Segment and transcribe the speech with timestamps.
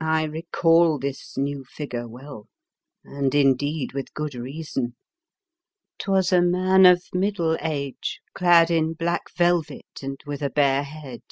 [0.00, 2.48] I recall this new figure well,
[3.04, 4.96] and, in deed, with good reason.
[5.98, 10.24] 'Twas a man of middle age, clad in black velvet, and 72 The Fearsome Island
[10.40, 11.22] with a bare head.